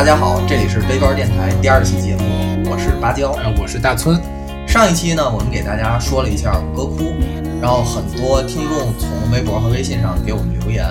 [0.00, 3.32] 大家好，这里是背包电台第二期节目，我是芭蕉。
[3.32, 4.18] 呃，我是大村。
[4.66, 7.12] 上一期呢，我们给大家说了一下歌哭，
[7.60, 10.86] 然后很多听众从微博和微信上给我们留言，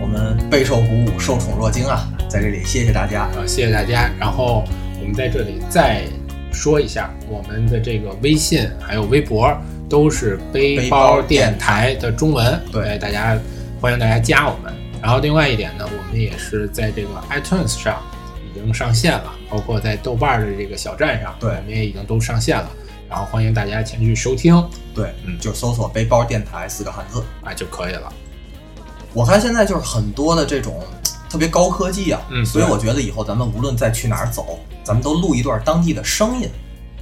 [0.00, 2.08] 我们备受鼓舞，受宠若惊啊！
[2.28, 4.10] 在这里谢谢大家，啊，谢谢大家。
[4.18, 4.64] 然后
[5.00, 6.02] 我们在这里再
[6.52, 9.56] 说一下，我们的这个微信还有微博
[9.88, 13.38] 都是背包电台的中文，对大家
[13.80, 14.72] 欢迎大家加我们。
[15.00, 18.11] 然后另外一点呢，我们也是在这个 iTunes 上已
[18.62, 22.70] 经上线了，包括在豆瓣的这个小站上，对我们也已经都上线了。
[23.08, 28.10] 然后欢迎大家前去收听，对，嗯就搜索“背包电台”四个汉字啊就可以了。
[29.12, 30.82] 我看现在就是很多的这种
[31.28, 36.48] 特别高科技啊，嗯所以我觉得以后咱们无论再去哪儿走，咱们都录一段当地的声音，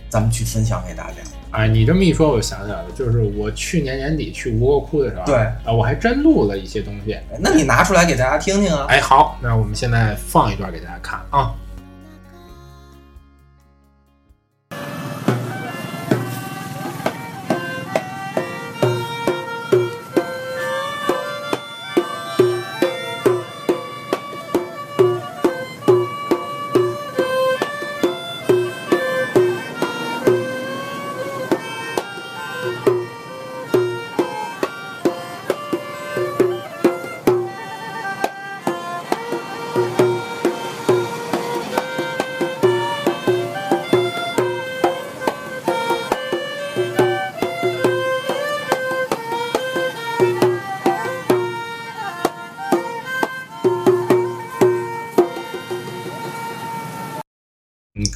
[0.08, 1.18] 咱们去分享给大家。
[1.50, 7.16] 哎，你这么一说，我想起来了，就是我去年年底去吴哥窟的时候，对啊，我还真录了一些东西。
[7.40, 8.86] 那你拿出来给大家听听啊。
[8.88, 11.54] 哎，好，那我们现在放一段给大家看啊。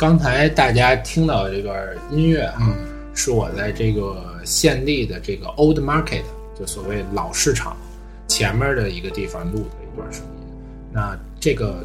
[0.04, 1.75] 刚才大家听到的这段
[2.10, 2.75] 音乐啊，嗯。
[3.15, 6.25] 是我在这个县立的这个 Old Market，
[6.59, 7.75] 就所谓老市场
[8.28, 10.47] 前面的一个地方录的一段声音。
[10.92, 11.82] 那这个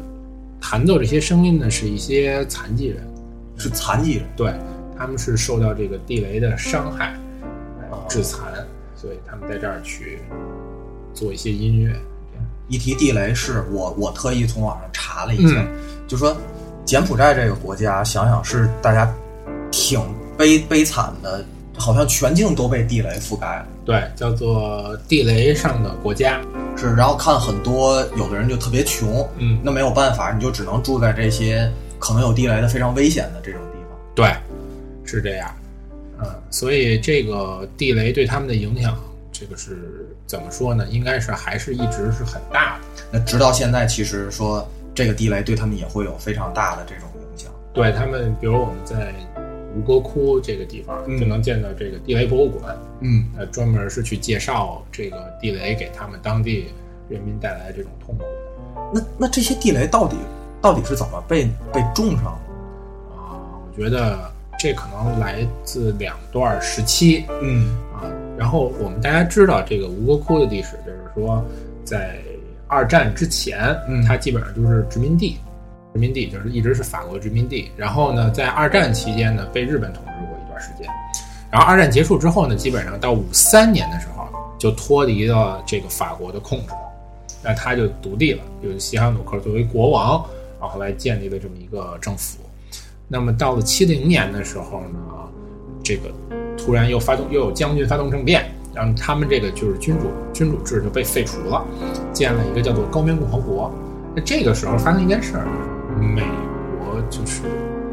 [0.60, 3.02] 弹奏这些声音呢，是一些残疾人，
[3.56, 4.52] 是残疾人，对
[4.98, 7.18] 他们是受到这个地雷的伤害
[7.90, 8.52] 哦致残，
[8.94, 10.18] 所以他们在这儿去
[11.14, 11.96] 做一些音乐。
[12.68, 15.68] 一提地雷，是我我特意从网上查了一下，嗯。
[16.06, 16.36] 就说
[16.84, 19.12] 柬埔寨这个国家，想想是大家
[19.70, 20.00] 挺
[20.36, 21.44] 悲悲惨的，
[21.78, 23.66] 好像全境都被地雷覆盖了。
[23.84, 26.40] 对，叫做地雷上的国家。
[26.76, 33.98] 是，然后看很多有的人就特别穷，嗯，那没有办法，你就只能住在这些可能有地雷的非常危险的这种地方。
[34.14, 34.34] 对，
[35.04, 35.50] 是这样。
[36.20, 38.96] 嗯，所以这个地雷对他们的影响，
[39.30, 40.86] 这个是怎么说呢？
[40.88, 42.84] 应该是还是一直是很大的。
[43.12, 47.50] 那直到现在，其实说这个地雷对他们也会有非常大的这种影响。
[47.72, 49.14] 对他们，比如我们在
[49.76, 56.66] 吴哥窟这个地方，嗯就能见到这个地雷博物馆，嗯，呃，专门是去介绍这个地雷给他们当地
[57.08, 58.24] 人民带来的这种痛苦
[58.92, 60.16] 那那这些地雷到底
[60.60, 63.14] 到底是怎么被被种上的？
[63.14, 63.38] 啊。
[63.64, 64.18] 我觉得
[64.58, 68.02] 这可能来自两段时期，嗯啊，
[68.36, 71.44] 然后我们大家知道这个吴哥窟的历史，就是说
[71.84, 72.18] 在
[72.70, 73.58] 二战之前，
[73.88, 75.36] 嗯它基本上就是殖民地，
[75.92, 77.70] 殖民地就是一直是法国殖民地。
[77.76, 80.88] 然后呢，在二战期间呢，被日本统治过一段时间。
[81.50, 86.72] 然后二战结束之后呢，基本上到五三年的时候就脱离了这个法国的控制，
[87.42, 90.24] 那他就独立了，由西哈努克作为国王，
[90.60, 92.38] 然后来建立了这么一个政府。
[93.08, 95.00] 那么到了七零年的时候呢，
[95.82, 96.08] 这个
[96.56, 101.64] 突然又发动又有将军发动政变，然后他们这个就是君主君主制就被废除了，
[102.12, 103.72] 建了一个叫做高棉共和国。
[104.14, 105.46] 那这个时候发生一件事儿，
[105.98, 106.22] 美
[106.78, 107.42] 国就是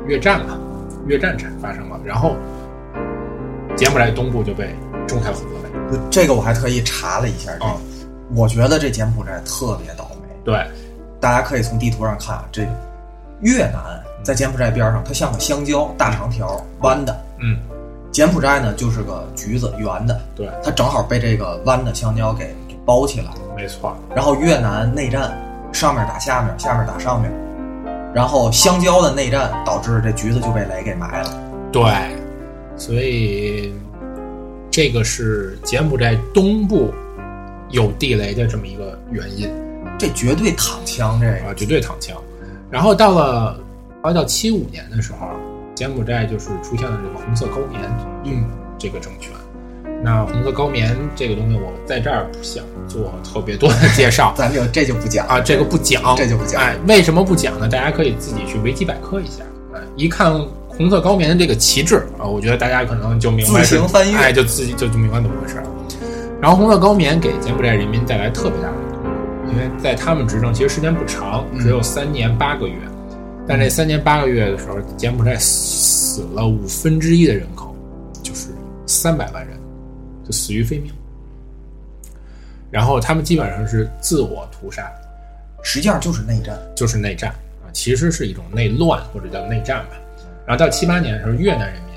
[0.05, 0.59] 越战了，
[1.05, 2.35] 越战产发生了，然后
[3.75, 4.75] 柬埔寨东部就被
[5.07, 5.99] 种下了很多雷。
[6.09, 7.65] 这个我还特意查了一下，这
[8.35, 10.27] 我觉得这柬埔寨特别倒霉。
[10.43, 10.65] 对，
[11.19, 12.67] 大家可以从地图上看啊，这
[13.41, 13.81] 越南
[14.23, 17.15] 在柬埔寨边上，它像个香蕉，大长条，弯的。
[17.39, 17.57] 嗯，
[18.17, 23.27] 柬埔寨呢就是个橘子，圆的，对，它正好被这个弯的香蕉给给包起来。
[23.55, 25.39] 没错，然后越南内战，
[25.71, 27.31] 上面打下面，下面打上面，
[28.15, 31.29] 然后香蕉的内战导致这橘子就被雷给埋了。
[31.71, 31.83] 对，
[32.75, 33.71] 所以
[34.71, 36.91] 这个是柬埔寨东部
[37.69, 39.47] 有地雷的这么一个原因
[39.99, 42.17] 这绝对躺枪，这个啊，绝对躺枪。
[42.71, 43.59] 然后到了
[44.01, 45.27] 后来到七五年的时候，
[45.77, 47.79] 柬埔寨就是出现了这个红色高棉
[48.23, 49.31] 嗯，这个政权。
[50.03, 57.69] 那红色高棉这个东西，我在这儿不想做特别多的介绍 咱就这就不讲啊，这个不讲，这就不讲哎，为什么不讲呢？
[57.69, 59.43] 大家可以自己去维基百科一下。
[59.75, 60.33] 哎，一看
[60.67, 65.63] 红色高棉的这个旗帜啊，我觉得大家可能就明白自行翻阅哎，就自己就就明白怎么回事了。
[66.41, 72.73] 然后红色高棉给柬埔寨人民带来特别大的痛苦，因为在他们执政其实时间不长，嗯只有三年八个月，
[73.47, 77.73] 但这三年八个月的时候，柬埔寨死了五分之一的人口，
[78.21, 78.49] 就是
[78.85, 79.57] 三百万人，
[80.25, 80.91] 就死于非命。
[82.69, 84.91] 然后他们基本上是自我屠杀，
[85.63, 86.59] 实际上就是内战。
[86.75, 87.31] 就是内战
[87.63, 89.91] 啊，其实是一种内乱或者叫内战吧。
[90.45, 91.93] 然后到七八年的时候，越南人民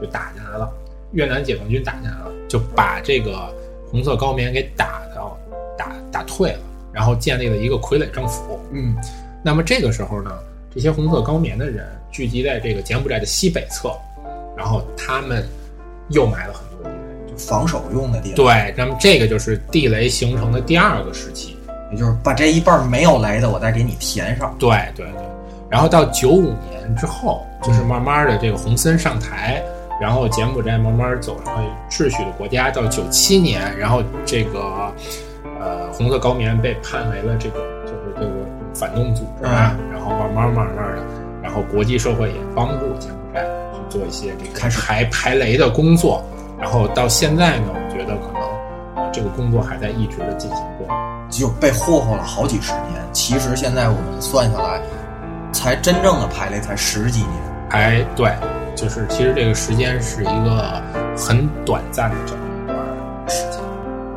[0.00, 0.68] 就打进来了，
[1.12, 3.54] 越南解放军打进来了，就把这个
[3.88, 5.38] 红色高棉给打到
[5.78, 6.60] 打打退了，
[6.92, 8.58] 然后建立了一个傀儡政府。
[8.72, 8.96] 嗯，
[9.44, 10.32] 那么这个时候呢，
[10.74, 13.90] 这些红色高棉的人聚集在这个柬埔寨的西北侧，
[14.56, 15.46] 然后他们
[16.08, 17.32] 又埋了很多地雷。
[17.32, 21.56] 就防守用的地雷，对，那么这个就是地雷形成的第二个时期。
[21.90, 24.54] 也就是把这一半没有雷的，我再给你填上。
[24.58, 25.24] 对对对，
[25.70, 29.62] 然后到九五年之后，就是慢慢的这个洪森上台，
[29.98, 32.70] 然后柬埔寨慢慢走上了秩序的国家。
[32.70, 34.92] 到九七年，然后这个
[35.58, 38.32] 呃红色高棉被判为了这个就是这个
[38.74, 41.02] 反动组织啊，然后慢慢慢慢的，
[41.42, 46.24] 然后国际社会也帮助柬埔寨去做一些这个开始排排雷的工作。
[46.58, 50.88] 然后到现在呢，我觉得可能呃这个工作还在一直的进行中。
[51.30, 52.94] 就被霍霍了好几十年。
[53.12, 54.80] 其实现在我们算下来，
[55.52, 57.32] 才真正的排雷才十几年。
[57.68, 58.32] 还对，
[58.74, 60.82] 就是其实这个时间是一个
[61.14, 63.60] 很短暂的这么一段时间。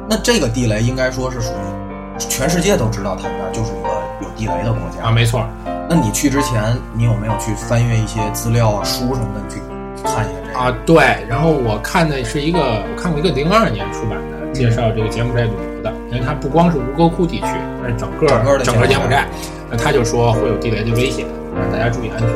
[0.10, 3.90] 那这个地雷应该说是属于全世界都知道他们那儿就是一个
[4.22, 5.46] 有地雷的国家啊，没错，
[5.94, 9.60] 那你去之前，你有没有去翻阅一些资料啊、书什么的去
[10.02, 10.58] 看一下这个？
[10.58, 11.04] 啊，对。
[11.28, 17.46] 然后我看的是一个，我看过一个零二年出版的介绍这个柬埔寨旅游的，因为它不光是吴哥窟地区，
[17.84, 18.26] 而是整个
[18.64, 19.28] 整个柬埔寨。
[19.70, 21.26] 那他就说会有地雷的危险，
[21.60, 22.30] 让大家注意安全。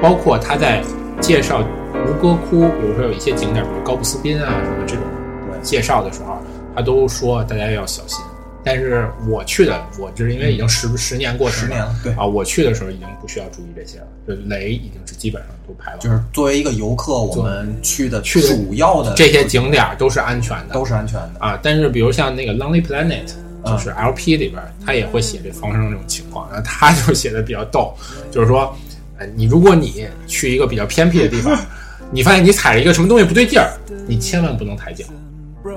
[0.00, 0.80] 包括他在
[1.20, 1.60] 介绍
[2.06, 5.02] 吴哥窟，比如说有一些景点，比如高布斯宾啊什么这种
[5.50, 6.40] 对介绍的时候，
[6.76, 8.24] 他都说大家要小心。
[8.64, 21.32] 但是我去的，我就是因为已经十十年过去十年了，对，啊，我去的时候已经不需要注意这些了，就雷已经是基本上都排了，就是作为一个游客，我们去的去的主要的这些景点都是安全的，都是安全的。
[21.40, 21.58] 啊。
[21.62, 23.32] 但是比如像那个 Lonely Planet，
[23.64, 27.94] 嗯就是 LP 里边儿，他也会写这防生这种情况，然后他就写的比较逗，
[28.30, 28.76] 就是说，
[29.18, 31.58] 呃，你如果你去一个比较偏僻的地方，
[32.10, 33.72] 你发现你踩了一个什么东西不对劲儿，
[34.06, 35.04] 你千万不能抬脚，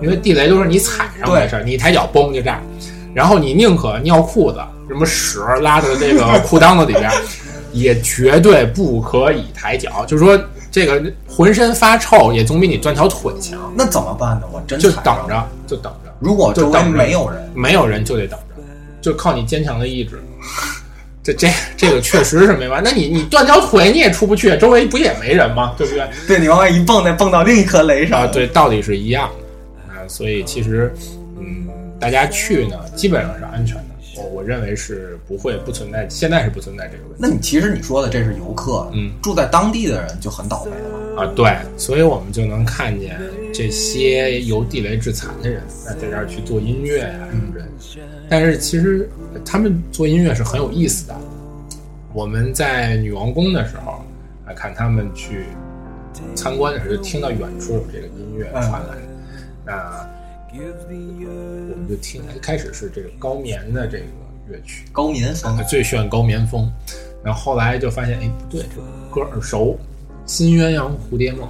[0.02, 2.62] 因为地雷都是你踩上没事儿，你一抬脚嘣就炸。
[3.14, 4.60] 然后你宁可尿裤子，
[4.90, 7.16] 什么屎拉到这个裤裆子里边儿，
[7.72, 10.04] 也绝对不可以抬脚。
[10.06, 10.38] 就是说，
[10.70, 13.58] 这个浑身发臭也总比你断条腿强。
[13.76, 14.48] 那怎么办呢？
[14.52, 18.64] 我真就等着，就等着，如果周围就等着没有人，没有人就得等着，
[19.02, 20.22] 就靠你坚强的意志。
[21.24, 22.84] 这这这个确实是没完。
[22.84, 25.74] 那你你断条腿你也出不去，周围不也没人吗？
[25.78, 26.08] 对不对？
[26.28, 28.24] 对你往外一蹦，再蹦到另一颗雷上。
[28.24, 29.45] 啊，对，道理是一样的
[30.06, 30.08] 啊。
[30.08, 30.94] 所以其实，
[31.38, 31.68] 嗯，
[32.00, 33.84] 大家去呢，基本上是安全的。
[34.18, 37.18] 我我认为是不会不存在，现在是不存在这个问题。
[37.20, 41.22] 那你其实你说的这是游客，嗯，住在当地的人就很倒霉了。
[41.22, 43.20] 啊，对，所以我们就能看见
[43.54, 47.66] 这些由地雷致残的人，那在这儿去做音乐呀、什么的。
[48.30, 51.16] 但是其实呃他们做音乐是很有意思的。
[52.14, 54.02] 我们在女王宫的时候，
[54.46, 55.44] 啊，看他们去
[56.36, 58.96] 参观的时候，就听到远处有这个音乐传来，
[59.66, 60.08] 那
[60.52, 64.06] 我们就听，一开始是这个高棉的这个
[64.48, 66.72] 乐曲，高棉风啊，最炫高棉风，
[67.24, 69.78] 然后后来就发现，哎，不对，这个歌耳熟，
[70.26, 71.42] 《新鸳鸯蝴蝶梦》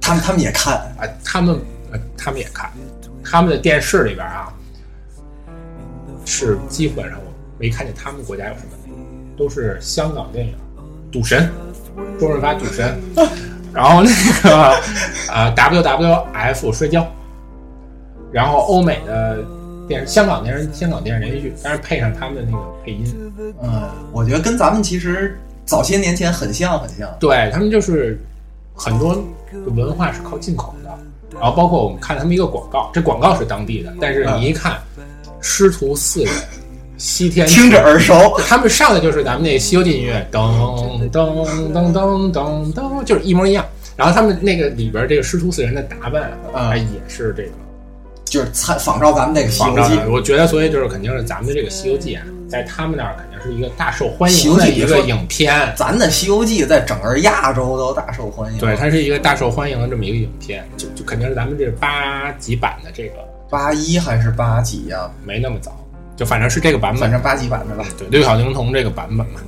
[0.00, 1.58] 他们他们也看，啊，他们
[1.92, 2.70] 呃，他们也看，
[3.22, 4.54] 他们的电视里边啊，
[6.24, 8.70] 是基本上我没看见他们国家有什么，
[9.36, 10.54] 都是香港电影，
[11.12, 11.50] 《赌神》，
[12.20, 12.98] 周润发《赌神》，
[13.74, 14.10] 然后那
[14.42, 14.56] 个
[15.30, 17.06] 啊 WWF 摔跤，
[18.36, 19.38] 然后欧美的
[19.88, 27.08] 电视、香港电视、香港电视连续剧，但是配上他们的那个配音，嗯，我觉得跟咱们其实早些年前很像很像。
[27.18, 28.20] 对他们就是
[28.74, 29.24] 很多
[29.74, 30.90] 文化是靠进口的，
[31.40, 34.78] 然后包括我们看他们一个广告，这广告是当地的，但是你一看
[35.40, 36.30] 师徒四人
[36.98, 38.38] 西天 听着耳熟。
[38.46, 41.10] 他们上的就是咱们那《西游记》音乐，噔噔
[41.72, 43.64] 噔噔噔噔，就是一模一样。
[43.96, 47.48] 然后他们那个里边这个师徒四人的打扮，啊哎，也是这个
[48.26, 55.72] 就是参仿照咱们那个《西游记我觉得，所以就是肯定是咱们的这个《西游记》啊，在他们那儿肯定是一个大受欢迎的一个影片。
[55.76, 58.58] 咱的《西游记》在整个亚洲都大受欢迎。
[58.58, 63.14] 对，它是一个大受欢迎的这么一个影片，就就肯定是咱们这八集版的这个
[63.48, 65.08] 八一还是八几呀？
[65.24, 65.72] 没那么早，
[66.16, 67.84] 就反正是这个版本，反正八几版的吧。
[67.96, 69.40] 对六小龄童这个版本嘛。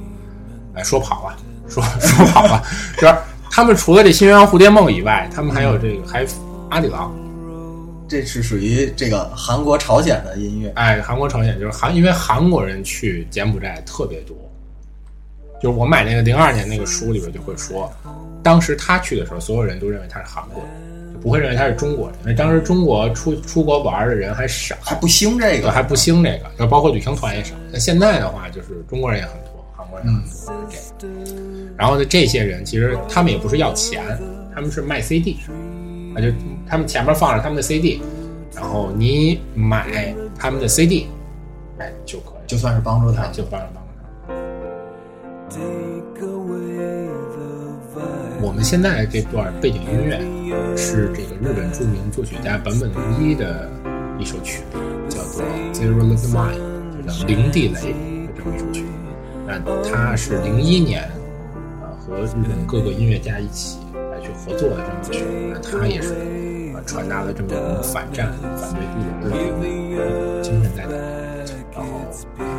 [0.74, 1.36] 哎，说跑了，
[1.68, 2.62] 说 说跑了，
[2.96, 3.14] 就是
[3.50, 6.24] 他们除了这《新鸳鸯蝴蝶梦》以外，他们还有这个还
[6.68, 7.12] 阿里郎，
[8.08, 10.72] 这是属于这个韩国、朝鲜的音乐。
[10.74, 14.36] 哎，韩国朝鲜就是韩，因为韩国人去柬埔寨特别多。
[15.60, 17.92] 就是我买那个零二年那个书里边就会说，
[18.44, 27.54] 当时他去的时候，所有人都认为他是韩国人，就不会认为他是中国人，因为当时中国出出国玩的人还少，还不兴这个，还不兴这个，就包括旅行团也少。
[27.72, 31.12] 那现在的话，就是中国人也很多，韩国人也很多，是这个。
[31.76, 34.00] 然后呢，这些人其实他们也不是要钱，
[34.54, 35.38] 他们是卖 CD，
[36.18, 36.26] 啊，就
[36.66, 38.02] 他们前面放着他们的 CD，
[38.54, 41.06] 然后你买他们的 CD，
[41.78, 43.30] 哎就可以，就算是帮助他哎。
[43.32, 43.98] 就帮着帮助他。
[48.40, 50.20] 我们现在这段背景音乐
[50.76, 53.70] 是这个日本著名作曲家坂本龙一的
[54.18, 55.44] 一首曲子，叫做
[55.74, 56.54] 《Zero Limit Line》，
[56.96, 57.92] 就叫零地雷
[58.26, 58.88] 的这么一首曲子。
[59.46, 61.08] 那它是零一年，
[61.82, 63.78] 呃，和日本各个音乐家一起
[64.37, 65.25] 合作的这么一曲子。
[65.53, 66.13] 那它也是
[66.73, 69.39] 呃传达了这么一种反战、反对帝国的这
[69.95, 70.99] 个精神在里面。
[71.75, 71.89] 然后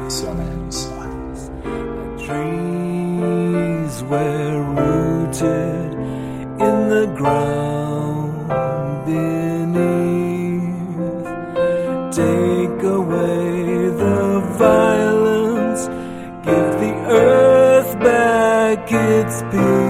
[0.08, 1.04] 希望大家能喜欢。
[2.25, 5.92] Trees were rooted
[6.58, 8.49] in the ground
[9.04, 10.25] beneath.
[12.11, 15.82] Take away the violence,
[16.44, 19.88] give the earth back its peace.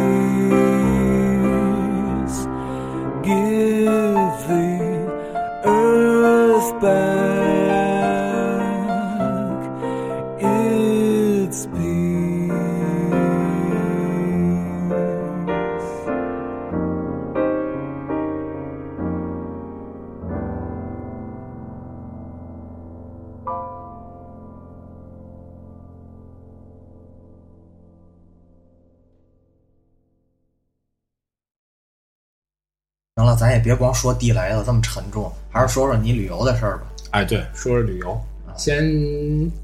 [33.20, 36.84] 行了，咱也别光说地雷了，这么沉重，还是说说你旅游的事儿吧。
[37.12, 38.18] 哎，对，说说旅游，
[38.56, 38.82] 先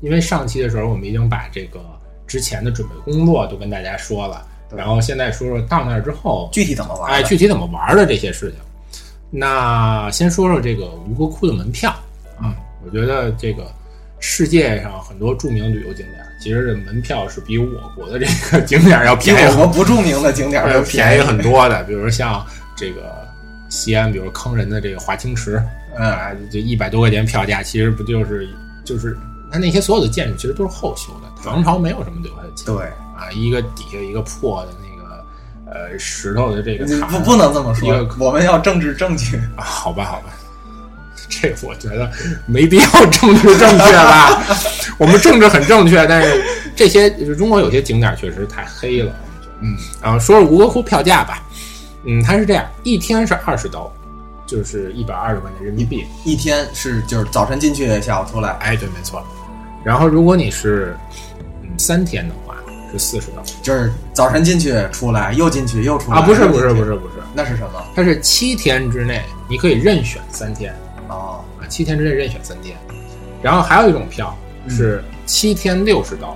[0.01, 1.79] 因为上期的时候我们已经把这个
[2.27, 4.45] 之前的准备工作都跟大家说了，
[4.75, 7.13] 然后现在说说到那儿之后，具体怎么玩？
[7.13, 8.59] 哎，具体怎么玩的这些事情。
[9.29, 11.89] 那先说说这个吴哥窟的门票
[12.37, 12.53] 啊，
[12.85, 13.65] 我觉得这个
[14.19, 21.37] 世界上很多著名旅游景点，其实这门票是比我国的这个 景点要便宜很我国不著名的景点儿呃都便宜很。
[21.41, 22.45] 多的，比如像
[22.75, 23.24] 这个
[23.69, 25.61] 西安，比如坑人的这个华清池，
[25.97, 28.47] 嗯啊，就一百多块钱票价，其实不就是
[28.83, 29.17] 就是
[29.51, 35.25] 它那些所有的建筑其实都是后修的，唐朝没有什么留下的建筑对，啊，一个底下一个破的那个
[35.71, 39.37] 呃石头的这个塔，不不能这么说我们要政治正确。
[39.55, 40.33] 啊，好吧，好吧，
[41.29, 42.11] 这我觉得
[42.45, 44.43] 没必要政治正确吧。
[44.97, 46.43] 我们政治很正确，但是
[46.75, 49.11] 这些就是中国有些景点确实太黑了。
[49.61, 51.41] 嗯，然后说说吴哥窟票价吧，
[52.05, 53.91] 嗯，它是这样，一天是二十刀，
[54.45, 56.05] 就是一百二十块钱人民币。
[56.23, 58.51] 一天是就是早晨进去，下午出来。
[58.59, 59.23] 哎，对，没错。
[59.83, 60.95] 然后如果你是
[61.61, 62.55] 嗯三天的话，
[62.91, 67.83] 是四十刀就是早晨进去出来，又进去又出来啊，不是不是不是不是，那是什么？
[67.95, 70.73] 它是七天之内你可以任选三天。
[71.07, 72.77] 哦，啊，七天之内任选三天。
[73.41, 74.35] 然后还有一种票
[74.67, 76.35] 是七天六十刀，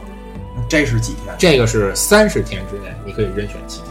[0.68, 1.34] 这是几天？
[1.38, 3.89] 这个是三十天之内你可以任选七天。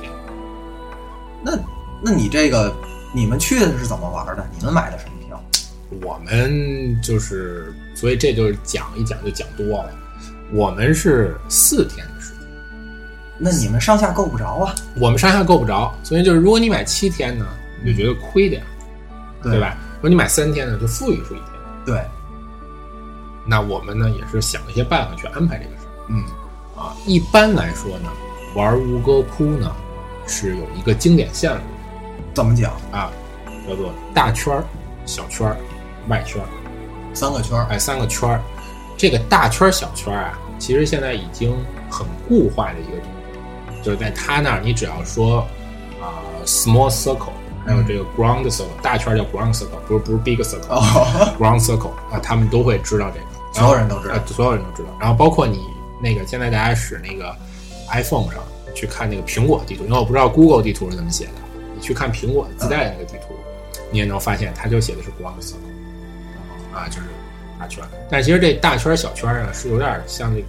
[1.48, 1.58] 那
[2.02, 2.74] 那你这个
[3.14, 4.46] 你们去的是怎么玩的？
[4.58, 5.42] 你们买的什么票？
[6.06, 9.90] 我们就是，所以这就是讲一讲就讲多了。
[10.52, 12.46] 我们是四天的时间，
[13.38, 14.74] 那你们上下够不着啊？
[15.00, 17.46] 我们上下够不着，所以就是如果你买七天呢，
[17.82, 18.68] 你就觉得亏点儿，
[19.42, 19.58] 对？
[19.58, 19.76] 吧？
[19.96, 21.48] 如果你买三天呢，就富裕出一天。
[21.86, 22.04] 对，
[23.46, 25.90] 那我们呢也是想了一些办法去安排这个事儿。
[26.08, 26.22] 嗯，
[26.76, 28.10] 啊，一般来说呢，
[28.54, 29.74] 玩吴哥窟呢
[30.28, 31.60] 是有一个经典线路
[32.34, 32.72] 怎么讲？
[32.92, 33.10] 啊，
[33.68, 34.62] 叫做大圈儿、
[35.06, 35.56] 小圈儿、
[36.08, 36.46] 外圈儿，
[37.14, 37.66] 三个圈儿。
[37.70, 38.40] 哎，三个圈儿。
[38.96, 41.56] 这个大圈儿、小圈儿啊，其实现在已经
[41.88, 43.10] 很固化的一个东
[43.72, 45.46] 西，就是在他那儿，你只要说
[46.00, 47.30] 啊、small circle，
[47.64, 53.26] 还有这个 ground circle，大圈儿叫 ground circle，不是不是 big circle，哦， ground circle 啊，他们都会知道这个。
[53.52, 54.88] 所有人都知道呃，所有人都知道。
[55.00, 55.64] 然后包括你
[56.00, 57.34] 那个现在大家使那个
[57.90, 58.42] iPhone 上
[58.78, 61.32] 去看那个苹果地图，因为我不知道 Google 地图是怎么写的，
[61.74, 63.34] 你去看苹果自带的那个地图，
[63.90, 65.56] 你也能发现它就写的是光色，
[66.72, 67.08] 啊，就是
[67.58, 67.82] 大圈。
[68.08, 70.46] 但其实这大圈小圈儿呢，是有点像这个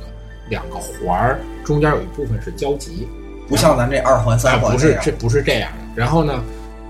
[0.48, 3.08] 两个环儿，中间有一部分是交集，
[3.48, 5.80] 不像咱这二环啊三，环不是这不是这样的。
[5.96, 6.44] 然后呢，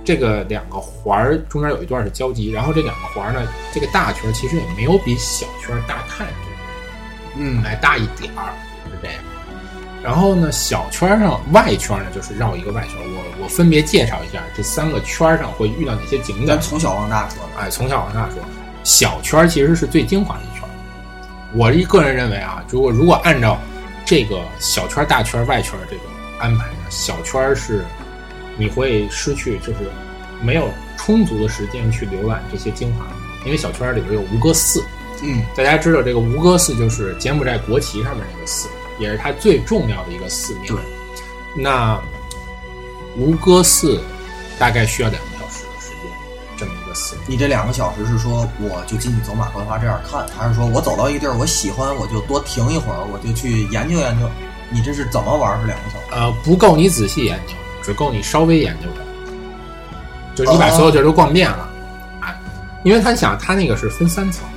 [0.04, 6.44] 这个两个环儿中间有一段是交集，然后这两个环儿呢，这个大圈其实也没有比小圈大太多。
[7.38, 8.52] 嗯哎大一点儿，
[8.92, 9.18] 是这样。
[10.02, 12.96] 然后呢，小圈儿上外圈儿呢就是绕一个外圈。
[13.14, 16.62] 我我分别介绍一下这三个圈儿上会遇到哪些景点咱。
[16.62, 18.42] 从小往大说呢，哎，从小往大说，
[18.84, 20.70] 小圈儿其实是最精华的一圈儿。
[21.54, 23.58] 我一个人认为啊，如果如果按照
[24.06, 26.04] 这个小圈儿、大圈儿、外圈儿这个
[26.40, 27.84] 安排呢，小圈儿是
[28.58, 29.80] 你会失去，就是
[30.42, 33.06] 没有充足的时间去浏览这些精华，
[33.46, 34.82] 因为小圈儿里边有吴哥寺。
[35.22, 40.76] 嗯，大家知道这个吴哥寺就是柬埔寨国旗上面那个寺，也是它最重要的一个寺庙。
[40.76, 40.84] 对，
[41.56, 42.00] 那
[43.18, 44.00] 吴哥寺
[44.60, 46.12] 大概需要两个小时的时间，
[46.58, 47.24] 这么一个寺庙。
[47.28, 54.30] 你这两个小时是说我就进去走马观花这样看，还是说我走到一个地儿我喜欢我就多停一会儿，我就去研究研究？
[54.70, 55.60] 你这是怎么玩？
[55.62, 56.06] 是两个小时？
[56.12, 59.06] 呃，不够你仔细研究，只够你稍微研究的，
[60.36, 61.70] 就是你把所有地儿都逛遍了，
[62.22, 62.40] 哎，
[62.84, 64.48] 因为他想他那个是分三层，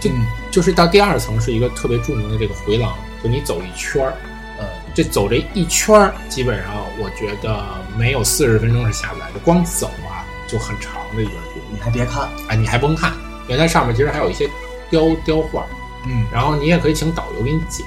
[0.00, 4.12] 就、嗯就是到第二层是一个特别著名的这个回廊，就你走一圈儿，
[4.58, 7.64] 呃，这走这一圈儿，基本上我觉得
[7.96, 11.62] 没有四十分钟是下不来的，光走啊就很长的一段路。
[11.72, 13.14] 你还别看，哎，你还甭看，
[13.48, 14.46] 因为它上面其实还有一些
[14.90, 15.64] 雕雕画，
[16.06, 17.80] 嗯然后你也可以请导游给你讲。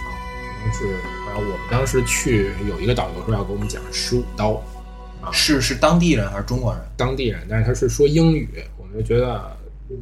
[0.66, 0.92] 就是，
[1.28, 4.60] 然后我们当时去有一个导游说要给我们讲十五刀，
[5.32, 6.82] 是是当地人还是中国人？
[6.98, 9.56] 当地人，但是他是说英语，我们就觉得，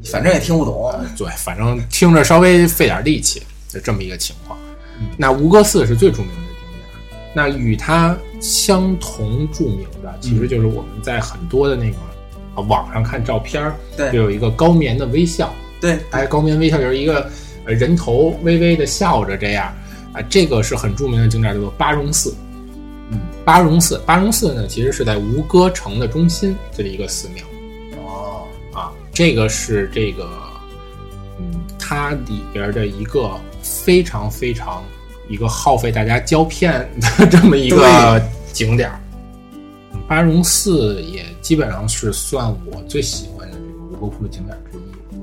[0.10, 0.90] 反正也听不懂。
[0.92, 4.58] 呃对，反正听着稍微费点力气，就这么一个情况。
[5.00, 5.08] 嗯。
[5.18, 6.90] 那吴哥寺是最著名的景点，
[7.34, 11.98] 那与它相同著名的，其实就是我们在很多的那个
[12.56, 14.12] 呃网上看照片儿，对。
[14.12, 17.30] 就有一个高棉的微笑，对，哎，高棉微笑就是一个
[17.66, 19.74] 呃人头微微的笑着这样。
[20.14, 22.34] 啊，这个是很著名的景点，叫做巴戎寺。
[23.12, 27.44] 嗯，巴戎寺，巴戎寺呢，其实是在吴哥城的中心这里一个寺庙。
[27.98, 30.26] 哦，啊，这个是这个，
[31.38, 33.30] 嗯，它里边的一个
[33.66, 34.84] 非常非常
[35.28, 38.22] 一个耗费大家胶片的这么一个
[38.54, 38.96] 景点儿。
[38.96, 39.02] 嗯
[40.08, 44.82] 巴戎寺也基本上是算我最喜欢的这个吴哥窟的景点之一。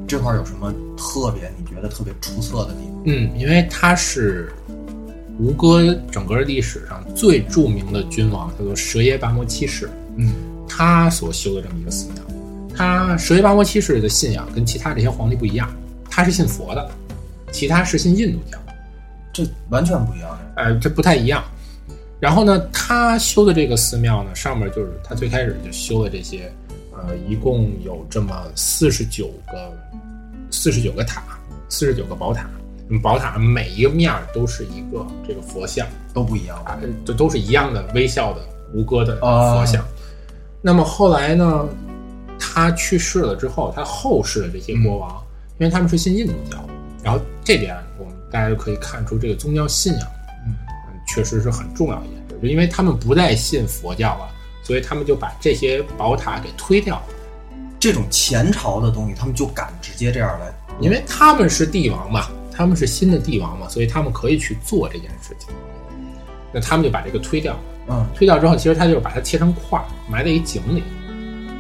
[0.09, 3.03] 这块儿有什么特别你觉得特别出色的地方？
[3.05, 4.53] 嗯，因为它是
[5.39, 10.35] 吴哥整个历史上最著名的君王，叫做蛇耶跋摩七世，嗯，
[10.69, 12.23] 他所修的这么一个寺庙。
[12.77, 15.73] 他蛇耶跋摩七世的信仰跟其他这些皇帝不一样，
[16.11, 16.91] 他是信佛的，
[17.53, 18.59] 其他是信印度教，
[19.33, 20.39] 这完全不一样。
[20.57, 21.45] 呃，这不太一样。
[22.19, 26.53] 然后呢，他修的这个寺庙呢，上面就是他最开始就修的这些，
[26.93, 29.73] 呃，一共有这么四十九个，
[30.51, 31.23] 四十九个塔，
[31.69, 32.49] 四十九个宝塔。
[32.89, 36.63] 嗯宝塔每一个面儿都是一个这个佛像都不一样。
[36.65, 38.41] 啊，这都是一样的微笑的
[38.75, 39.83] 吴哥的啊佛像。
[40.61, 41.67] 那么后来呢，
[42.39, 45.11] 他去世了之后，他后世的这些国王，
[45.59, 46.59] 因为他们是信印度教，
[47.03, 50.07] 然后这点我们大家就可以看出这个宗教信仰，
[50.47, 50.55] 嗯
[50.89, 54.31] 嗯，确实是很重要的一件事，就因为他们不再信佛教了，
[54.63, 57.03] 所以他们就把这些宝塔给推掉了，
[57.81, 60.53] 这种前朝的东西，他们就敢直接这样来。
[60.81, 65.55] 因为他们是帝王嘛，他们是新的帝王嘛，所以他们可以去做这件事情。
[66.53, 67.61] 那他们就把这个推掉了。
[67.89, 70.85] 嗯推掉之后，其实他就是把它切成块儿，埋在一井里。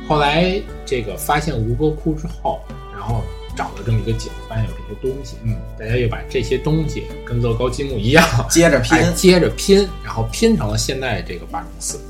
[0.09, 2.61] 后来这个发现吴哥窟之后，
[2.92, 3.41] 然后找
[3.83, 8.97] 了这么一个景，发现有这些东西，嗯，大家又把这些东西跟乐高积木一样，接着拼。
[8.97, 12.01] 哎接着拼，然后拼成了现在这个巴戎寺，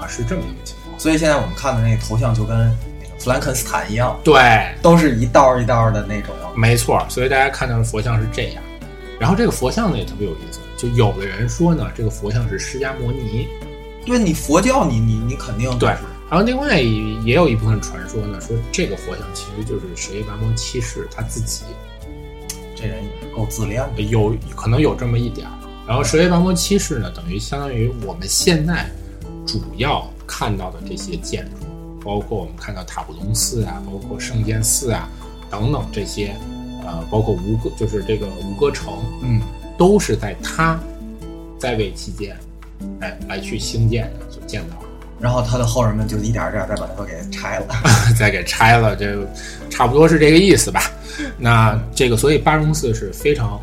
[0.00, 0.98] 啊，是这么一个情况。
[0.98, 2.56] 所以现在我们看的那个头像就跟
[3.00, 6.34] 那个弗兰肯斯坦一样，对，都是一道一道的那种。
[6.56, 8.62] 没错，所以大家看到的佛像是这样。
[9.18, 13.48] 然后这个佛像呢也特别有意思，就有的人说呢，这个佛像是释迦摩尼，
[14.04, 21.64] 对你佛教你，你你肯定对就是然后另外也有一部分传说呢，说这个佛像其实就是舍耶拔摩七世他自己，
[22.74, 24.02] 这人也是够自恋的。
[24.02, 25.52] 有可能有这么一点儿。
[25.86, 28.90] 然后舍耶拔摩七世呢，等于相当于我们现在
[29.46, 31.66] 主要看到的这些建筑，
[32.02, 35.08] 包括我们看到塔布隆寺啊，包括圣剑寺啊
[35.50, 36.34] 等等这些，
[36.84, 39.42] 呃，包括吴哥就是这个吴哥城，嗯，
[39.76, 40.80] 都是在他
[41.58, 42.34] 在位期间，
[43.00, 44.83] 哎，来去兴建的，所建造的。
[45.24, 47.66] 然后他的后人们就一点点儿再把它都给拆了。
[48.14, 49.06] 再给拆了，就
[49.70, 50.82] 差不多是这个意思吧。
[51.38, 53.58] 那这个，所以八荣寺是非常，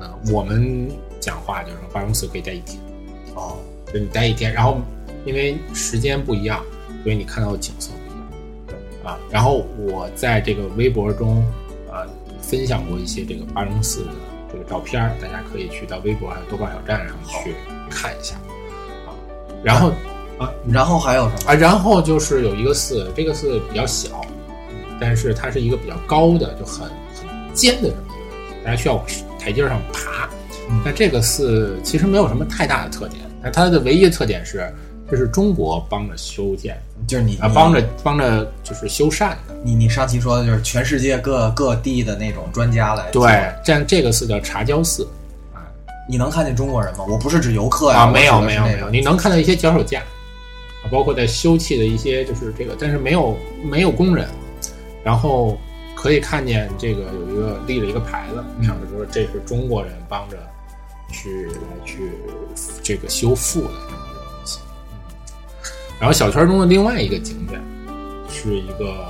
[0.00, 0.88] 呃，我们
[1.20, 2.80] 讲话就是说八荣寺可以待一天，
[3.34, 3.58] 哦，
[3.92, 4.80] 就你待一天，然后
[5.26, 6.64] 因为时间不一样，
[7.02, 9.18] 所以你看到的景色不一样啊。
[9.30, 11.44] 然后我在这个微博中，
[11.92, 12.08] 呃，
[12.40, 14.12] 分享过一些这个八荣寺的
[14.50, 17.54] 这个照片儿，大家可以去到微博还有豆瓣小站上去
[17.90, 18.34] 看一下
[19.06, 19.12] 啊。
[19.62, 19.92] 然后
[20.42, 21.52] 啊，然后还有什么？
[21.52, 24.20] 啊，然后就是有一个寺，这个寺比较小，
[25.00, 29.04] 但是它是一个比较高的，就很很尖的这么一个大家需要往
[29.38, 30.28] 台阶上爬。
[30.70, 34.72] 嗯那这个寺其实没有什么太大的特点，那它的唯一的特点是，
[35.10, 39.54] 这是中国帮着修建就是你啊，帮着帮着就是修缮的。
[39.62, 45.06] 你你上期说的就是全世界各各地的那种专家来对，这这个寺叫茶礁寺
[45.52, 45.60] 啊
[46.08, 47.04] 你能看见中国人吗？
[47.06, 50.06] 我不是指游客呀，啊，我没有没有没有，你能看到一些脚手架啊，
[50.92, 54.28] 包括在修葺的一些就是这个，但是没有没有工人，
[55.02, 55.58] 然后
[55.96, 60.36] 可以看见这个有一个立了一个牌子，上面说这是中国人帮着
[61.10, 62.12] 去来去
[62.82, 64.60] 这个修复的这么一个东西。
[64.92, 67.58] 嗯，然后小圈中的另外一个景点
[68.28, 69.06] 是一个，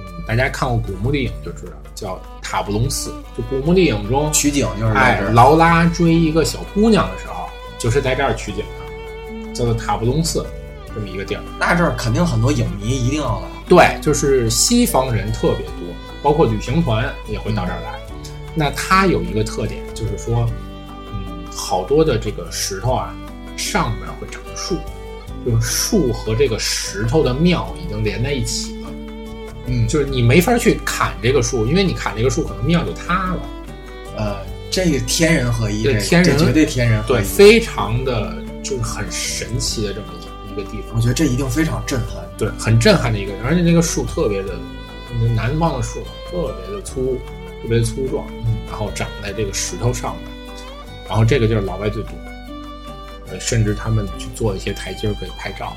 [0.00, 3.10] 嗯，大家看过古墓丽影就知道，叫塔布隆寺。
[3.36, 5.32] 就古墓丽影中，取景就是这，儿。
[5.32, 7.48] 劳拉追一个小姑娘的时候，
[7.80, 10.46] 就是在这儿取景的，叫做塔布隆寺
[10.94, 11.42] 这么一个地儿。
[11.58, 13.46] 那这儿肯定很多影迷一定要来。
[13.68, 18.00] 对，就是西方人特别多，包括旅行团也会到这儿来。
[18.54, 20.44] 那它有一个特点，就是说，
[21.12, 23.14] 嗯，好多的这个石头啊，
[23.56, 24.76] 上面会长树，
[25.46, 28.90] 就是树和这个石头的庙已经连在一起了。
[29.66, 33.42] 嗯，就是你没法去砍这个树，因为你砍这个树，可能庙就塌了。
[34.16, 40.19] 呃，这个天人合一，这对天人绝对天人合对，非常的就是很神奇的这么一
[40.62, 41.00] 个地方我。
[41.00, 42.24] 觉得这一定非常震撼。
[42.38, 44.54] 对，很震撼的一个，而且那个树特别的，
[45.20, 47.18] 那南方的树特别的粗，
[47.62, 50.56] 特别粗壮，嗯然后长在这个石头上面，
[51.08, 52.12] 然后这个就是老外最多，
[53.30, 55.76] 呃，甚至他们去做一些台阶儿可以拍照，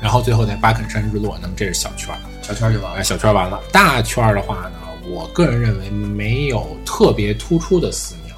[0.00, 3.04] 然后最后在巴肯山日落，那么这是小圈儿，小圈就完哎，了。
[3.04, 8.36] 小圈儿完了，大圈儿的话呢，我个人认为没有特别突出的寺庙，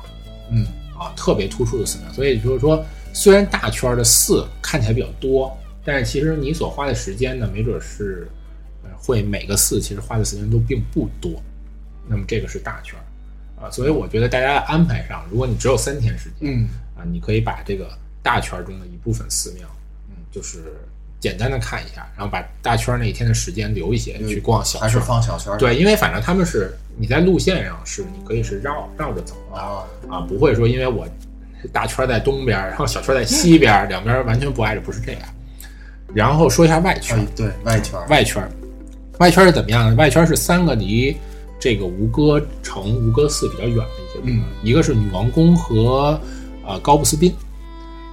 [0.50, 0.66] 嗯，
[0.98, 2.12] 啊，特别突出的寺庙。
[2.12, 2.85] 所以就是说，
[3.18, 5.52] 虽然大圈儿的寺看起来比较多，
[5.85, 8.28] 但是其实你所花的时间呢，没准是，
[8.85, 11.33] 呃，会每个寺其实花的时间都并不多。
[12.07, 17.90] 那么这个是大圈儿，啊，所以我觉得大家的安排上，如果你只有三天时间，嗯，啊，你可以把这个
[18.22, 19.66] 大圈儿中的一部分寺庙，
[20.11, 20.72] 嗯，就是
[21.18, 25.00] 简单的看一下，然后把大圈儿那一天的时间留一些去逛小还是。
[25.00, 25.59] 放小圈儿。
[25.59, 31.04] 对，因为反正他们是你在路线上是你可以是绕绕着走的啊，啊，不会说因为我
[31.73, 35.23] 大圈在东边，然后小圈在西边，两边完全不挨着，不是这样。
[36.14, 38.07] 然后说一下外圈哎，，对外圈儿。
[38.09, 38.51] 外圈，
[39.18, 39.94] 外圈是怎么样呢？
[39.97, 41.16] 外圈是三个离
[41.59, 46.18] 这个吴哥城、吴哥寺比较远的一些地方，一个是女王宫和
[46.66, 47.35] 呃高布斯宾。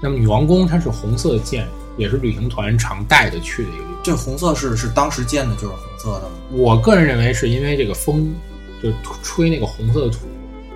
[0.02, 4.00] 那么女王宫它是红色的建筑，也是旅行团常带着去的一个地方。
[4.04, 6.36] 这红色是是当时建的就是红色的吗？
[6.52, 8.34] 我个人认为是因为这个风，
[8.84, 8.92] 就
[9.24, 10.28] 吹那个红色的土，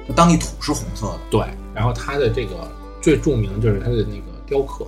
[0.07, 1.19] 就当地土是红色的。
[1.29, 1.41] 对，
[1.79, 2.69] 然后它的这个
[3.01, 4.85] 最著名的就是它的那个雕刻，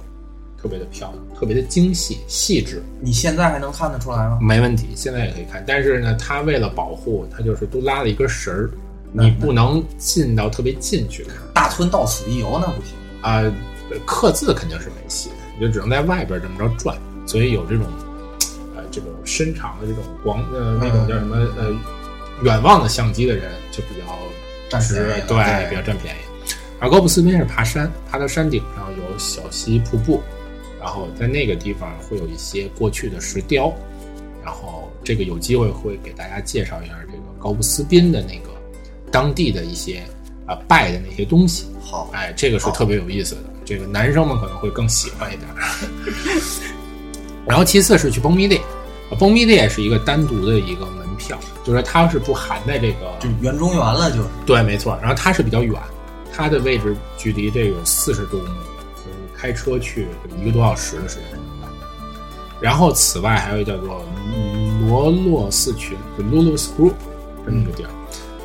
[0.61, 4.37] 特别的漂亮，特别的精细细致，你现在还能看得出来吗？
[4.41, 5.63] 没问题，现在也可以看。
[5.65, 8.69] 但是呢，它为了保护，它就是都拉了一根绳儿，
[9.13, 12.93] 你不能进到特别近去看大村到此一游那不行。
[13.21, 13.41] 啊、
[14.05, 16.97] 刻字肯定是没戏的，你就只能在外边这么着转。
[17.25, 17.85] 所以有这种
[18.75, 21.71] 呃这种伸长的这种广呃那种叫什么呃
[22.43, 26.19] 远望的相机的人就比较值占便宜了对，对比较占便宜。
[26.81, 30.19] 而高布斯宾是爬山，爬到山顶上有小溪瀑布，
[30.79, 33.71] 然后在那个地方会有一些过去的石雕，
[34.43, 38.49] 然后这个有机会会给大家介绍一下这个高布斯宾的那个
[39.11, 40.03] 当地的一些
[40.47, 41.67] 啊、拜的那些东西。
[41.79, 45.47] 好，哎，这个是特别有意思的，这个男生们可能会更喜欢一点。
[47.45, 48.59] 然后其次是去崩密列，
[49.19, 54.97] 崩密列是一个单独的一个门票，就是它是不含在这个就园中园了，就是对，没错。
[54.99, 55.79] 然后它是比较远，
[56.33, 58.53] 它的位置距离这个有四十多公里，
[58.95, 60.07] 就是开车去
[60.39, 61.25] 一个多小时的时间。
[62.61, 64.05] 然后此外还有叫做
[64.87, 66.93] 罗洛斯群，就 Lulus Group
[67.43, 67.89] 这么一个地儿。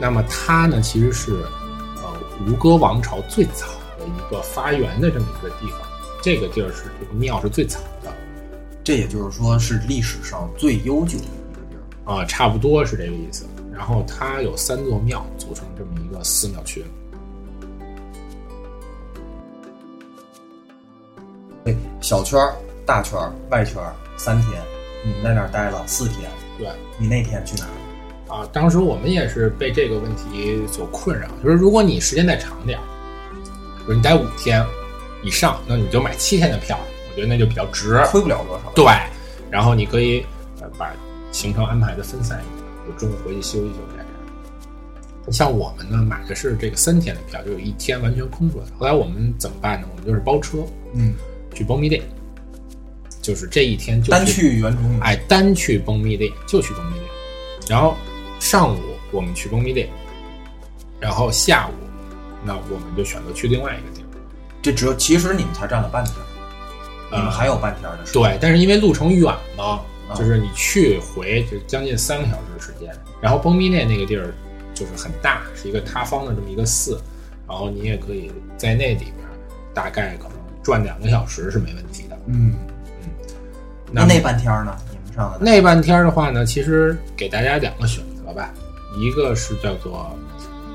[0.01, 1.33] 那么它呢，其实是
[1.96, 2.12] 呃
[2.49, 3.66] 吴哥王朝最早
[3.99, 5.81] 的一个发源的这么一个地方。
[6.22, 8.12] 这个地儿是这个庙是最早的
[8.83, 12.12] 这也就是说是历史上最悠久的一个地儿。
[12.12, 13.44] 啊、差不多是这个意思。
[13.72, 16.83] 然后它有三座庙组成这么一个寺庙群。
[22.07, 22.55] 小圈儿
[22.87, 24.62] 大圈儿、外圈儿三天，
[25.05, 27.75] 你们在那儿待了四天，对你那天去哪儿
[28.29, 28.37] 了？
[28.37, 32.85] 啊，当时我们也是被这个问题所困扰，就是如果你时间再长点儿，
[33.79, 34.64] 比如你待五天
[35.25, 36.79] 以上，那你就买七天的票，
[37.11, 38.01] 我觉得那就比较值。
[38.07, 38.71] 亏不了多少。
[38.73, 38.87] 对，
[39.51, 40.25] 然后你可以
[40.61, 40.92] 呃把
[41.33, 45.33] 行程安排的分散一点，就中午回去休息休息。
[45.33, 48.64] 像我们呢买的是这个三天的票，就有一天完全空出来。
[48.79, 49.88] 后来我们怎么办呢？
[49.90, 50.59] 我们就是包车
[50.95, 51.16] 嗯，
[51.57, 52.03] 去崩密店，
[53.23, 55.01] 就是这一天就单去原住民。
[55.01, 57.05] 哎，单去崩密店就去崩密店，
[57.69, 57.97] 然后
[58.38, 59.88] 上午我们去崩密店，
[61.01, 61.73] 然后下午
[62.45, 64.07] 那我们就选择去另外一个地儿。
[64.61, 66.14] 这只有其实你们才占了半天，
[67.11, 68.23] 你们呃还有半天的时间。
[68.23, 72.95] 对，但是因为路程远嘛，啊就是你去回就将近三个小时的时间。
[73.21, 74.35] 然后崩密列那个地儿
[74.75, 77.01] 就是很大，是一个塌方的这么一个寺，
[77.49, 79.16] 然后你也可以在那里边
[79.73, 80.36] 大概可能
[80.66, 82.18] 转两个小时是没问题的。
[82.26, 82.55] 嗯
[83.05, 83.09] 嗯，
[83.92, 84.76] 那那半天呢？
[84.90, 88.52] 你们上的那半天的话呢，其实给大家两个选择吧，
[88.98, 90.11] 一个是叫做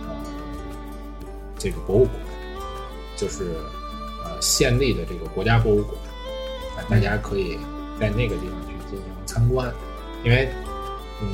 [0.07, 0.15] 呃
[1.57, 2.15] 这个博物馆，
[3.17, 3.43] 就是
[4.23, 5.97] 呃县立的这个国家博物馆，
[6.77, 7.57] 啊，大家可以
[7.99, 9.69] 在那个地方去进行参观，
[10.23, 10.47] 因为
[11.21, 11.27] 嗯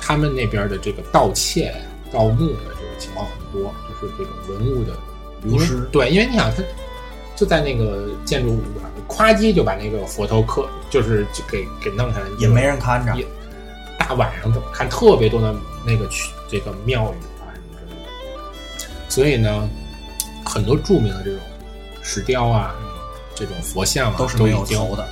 [0.00, 1.74] 他们那边的这个盗窃呀、
[2.10, 4.96] 盗墓的这个情况很多，就是这种文物的
[5.44, 6.60] 流失对，因为你想它
[7.36, 13.26] 就在那个建筑物上，咵叽就把那个佛头刻，就是就给给弄下来，也没人看着也。
[13.98, 15.54] 大晚上怎么看特别多的
[15.86, 19.68] 那个去这个庙宇啊什么之类的，所以呢，
[20.44, 21.40] 很多著名的这种
[22.02, 22.74] 石雕啊，
[23.34, 25.06] 这种佛像啊，都是没有头的。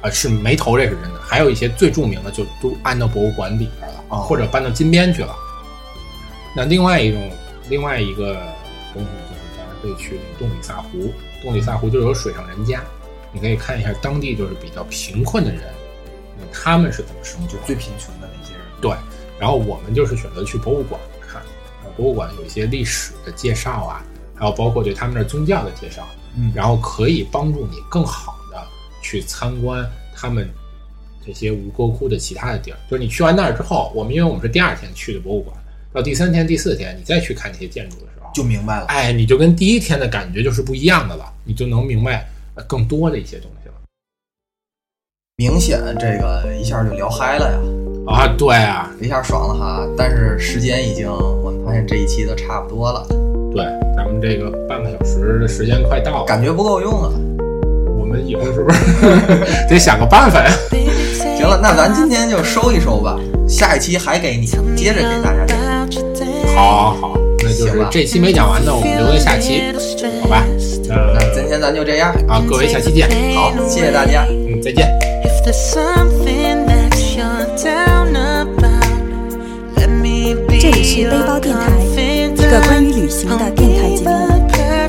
[0.00, 1.20] 啊，是没头，这是真的。
[1.20, 5.34] 还有一些最著名的，就都安到博物馆里边了，哦或者搬到金边去了。
[6.54, 7.30] 那另外一种，
[7.68, 8.40] 另外一个
[9.88, 12.82] 以去那个洞里萨湖，洞里萨湖就有水上人家，
[13.32, 15.62] 你可以看一下当地就是比较贫困的人，
[16.38, 18.62] 那他们是怎么生活，就最贫穷的那些人。
[18.80, 18.92] 对，
[19.38, 21.40] 然后我们就是选择去博物馆看，
[21.82, 28.62] 啊，博物馆有一些历史的介绍啊，还有包括对他们的宗教的介绍，嗯然后可以帮助你更好的
[29.02, 30.48] 去参观他们
[31.26, 32.78] 这些吴哥窟的其他的地儿。
[32.90, 35.56] 就是你去完那儿之后，我们因为我们是第二天去的博物馆，
[35.92, 38.86] 到第三天、第四天你再去看那些建筑的时候，就明白了。
[38.86, 43.74] 哎，你就跟第一天的感觉就是不一样的了，你就能明白呃更多的一些东西了。
[45.36, 47.58] 明显这个一下就聊嗨了呀，
[48.06, 49.88] 啊，对啊，一下爽了哈。
[49.96, 53.06] 但是时间已经，我们发现这一期都差不多了，
[53.54, 53.64] 对，
[53.96, 57.10] 咱们这个半个小时的时间快到了，感觉不够用啊。
[57.98, 58.80] 我们以后是不是
[59.70, 60.50] 得想个办法呀？
[61.36, 64.46] 行了，那咱今天就收一收吧，下一期还给你，
[64.76, 65.57] 接着给大家讲。
[66.58, 69.62] 好，好，好，那就是这期没讲完的，我们留在下期，
[70.20, 70.44] 好吧？
[70.88, 74.26] 那那今天咱就这样，啊，各位下期见，好，谢谢大家。
[74.28, 74.88] 嗯，再见。
[75.22, 78.90] If there's something that you're down about,
[79.76, 81.70] let me be 这里是背包电台，
[82.34, 84.26] 一个关于旅行的电台节目。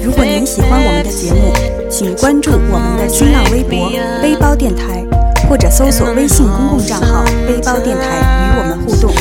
[0.04, 1.54] 如果您喜欢我们的节目，
[1.88, 3.92] 请关注我们的新浪微博
[4.24, 5.06] “背包电台”，
[5.48, 8.18] 或者搜索微信公共账号“背包电台”
[8.50, 9.14] 与我们互动。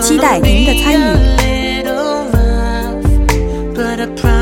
[0.00, 1.59] 期待您的参与。
[4.00, 4.39] The price.